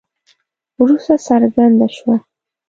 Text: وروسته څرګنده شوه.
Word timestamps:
وروسته 0.79 1.13
څرګنده 1.27 1.87
شوه. 1.97 2.15